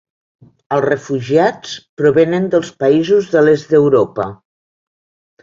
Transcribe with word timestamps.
Els 0.77 0.85
refugiats 0.85 1.75
provenen 2.03 2.49
dels 2.55 2.73
països 2.85 3.29
de 3.37 3.45
l'Est 3.51 3.77
d'Europa. 3.77 4.29